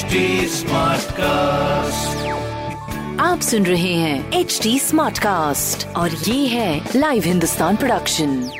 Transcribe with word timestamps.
HD 0.00 0.18
cast 1.12 2.28
आप 3.20 3.40
सुन 3.40 3.66
रहे 3.66 3.92
हैं 3.94 4.32
एच 4.32 4.58
डी 4.62 4.78
स्मार्ट 4.78 5.18
कास्ट 5.18 5.86
और 5.96 6.10
ये 6.10 6.46
है 6.46 6.90
लाइव 6.96 7.22
हिंदुस्तान 7.22 7.76
प्रोडक्शन 7.76 8.50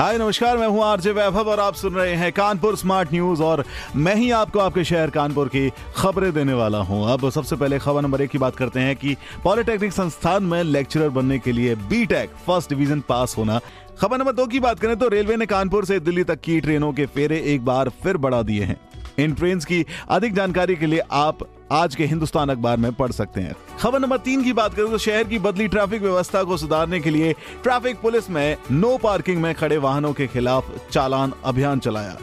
हाय 0.00 0.18
नमस्कार 0.18 0.56
मैं 0.58 0.68
हूँ 0.68 0.82
आरजे 0.84 1.12
वैभव 1.12 1.48
और 1.50 1.60
आप 1.60 1.74
सुन 1.74 1.94
रहे 1.94 2.14
हैं 2.14 2.32
कानपुर 2.32 2.76
स्मार्ट 2.76 3.12
न्यूज़ 3.12 3.42
और 3.42 3.64
मैं 3.96 4.14
ही 4.14 4.30
आपको 4.30 4.58
आपके 4.58 4.84
शहर 4.84 5.10
कानपुर 5.10 5.48
की 5.48 5.70
खबरें 5.96 6.32
देने 6.32 6.52
वाला 6.52 6.78
हूँ। 6.78 7.12
अब 7.12 7.30
सबसे 7.30 7.56
पहले 7.56 7.78
खबर 7.78 8.02
नंबर 8.02 8.20
एक 8.20 8.30
की 8.30 8.38
बात 8.38 8.56
करते 8.56 8.80
हैं 8.80 8.96
कि 8.96 9.16
पॉलिटेक्निक 9.44 9.92
संस्थान 9.92 10.42
में 10.42 10.62
लेक्चरर 10.62 11.08
बनने 11.08 11.38
के 11.38 11.52
लिए 11.52 11.74
बीटेक 11.74 12.30
फ़र्स्ट 12.46 12.70
डिवीज़न 12.70 13.00
पास 13.00 13.34
होना। 13.38 13.60
खबर 14.00 14.18
नंबर 14.18 14.32
दो 14.32 14.46
की 14.46 14.60
बात 14.60 14.80
करें 14.80 14.96
तो 14.96 15.08
रेलवे 15.08 15.36
ने 15.36 15.46
कानपुर 15.46 15.84
से 15.84 16.00
दिल्ली 16.00 16.24
तक 16.24 16.40
की 16.40 16.60
ट्रेनों 16.60 16.92
के 16.92 17.06
फेरे 17.06 17.40
एक 17.54 17.64
बार 17.64 17.88
फिर 18.02 18.16
बढ़ा 18.16 18.42
दिए 18.42 18.64
हैं। 18.64 18.80
इन 19.18 19.34
ट्रेन 19.34 19.60
की 19.60 19.84
अधिक 20.08 20.34
जानकारी 20.34 20.76
के 20.76 20.86
लिए 20.86 21.00
आप 21.12 21.38
आज 21.72 21.94
के 21.94 22.06
हिंदुस्तान 22.06 22.48
अखबार 22.48 22.76
में 22.76 22.92
पढ़ 22.92 23.12
सकते 23.12 23.40
हैं। 23.40 23.54
खबर 23.80 24.00
नंबर 24.00 24.18
तीन 24.18 24.42
की 24.44 24.52
बात 24.52 24.74
करें 24.74 24.90
तो 24.90 24.98
शहर 24.98 25.24
की 25.24 25.38
बदली 25.38 25.68
ट्रैफ़िक 25.68 26.02
व्यवस्था 26.02 26.42
को 26.42 26.56
सुधारने 26.56 27.00
के 27.00 27.10
लिए 27.10 27.32
ट्रैफ़िक 27.62 28.00
पुलिस 28.00 28.30
में 28.30 28.56
नो 28.70 28.96
पार्किंग 28.98 29.40
में 29.42 29.54
खड़े 29.54 29.76
वाहनों 29.78 30.12
के 30.12 30.26
खिलाफ 30.26 30.70
चालान 30.90 31.32
अभियान 31.44 31.78
चलाया, 31.78 32.16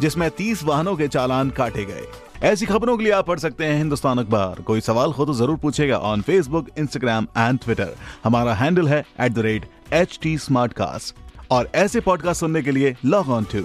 जिसमें 0.00 0.28
30 0.30 0.64
वाहनों 0.64 0.96
के 0.96 1.08
चालान 1.08 1.50
काटे 1.50 1.84
गए। 1.84 2.06
ऐसी 2.42 2.66
खबरों 2.66 2.96
के 2.96 3.04
लिए 3.04 3.12
आप 3.12 3.26
पढ़ 3.26 3.38
सकते 3.38 3.64
हैं 3.64 3.76
हिंदुस्तान 3.78 4.18
अखबार। 4.18 4.60
कोई 4.62 4.80
सवाल 4.80 5.12
हो 5.12 5.26
तो 5.26 5.34
ज़रूर 5.34 5.56
पूछेगा 5.56 5.98
on 5.98 6.22
Facebook 6.22 6.68
Instagram 6.78 7.26
and 7.38 7.58
Twitter 7.58 7.94
हमारा 8.24 8.54
हैंडल 8.54 8.88
है 8.88 9.04
at 9.20 9.32
the 9.32 9.38
rate 9.38 9.68
H 9.92 10.18
T 10.22 10.36
Smartcast 10.72 11.16
और 11.50 11.70
ऐसे 11.74 12.00
पॉडकास्ट 12.00 12.40
सुनने 12.40 12.62
के 12.62 12.70
लिए 12.70 12.96
लॉग 13.04 13.30
ऑन 13.30 13.44
टू 13.44 13.64